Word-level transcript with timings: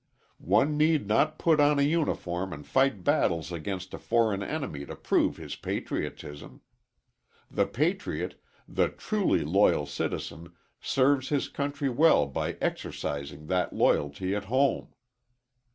One 0.47 0.77
need 0.77 1.05
not 1.05 1.37
put 1.37 1.59
on 1.59 1.77
a 1.77 1.83
uniform 1.83 2.53
and 2.53 2.65
fight 2.65 3.03
battles 3.03 3.51
against 3.51 3.93
a 3.93 3.99
foreign 3.99 4.41
enemy 4.41 4.83
to 4.83 4.95
prove 4.95 5.37
his 5.37 5.55
patriotism. 5.55 6.61
The 7.51 7.67
patriot 7.67 8.41
the 8.67 8.89
truly 8.89 9.43
loyal 9.45 9.85
citizen 9.85 10.53
serves 10.79 11.29
his 11.29 11.49
country 11.49 11.89
well 11.89 12.25
by 12.25 12.53
exercising 12.61 13.45
that 13.45 13.73
loyalty 13.73 14.35
at 14.35 14.45
home. 14.45 14.91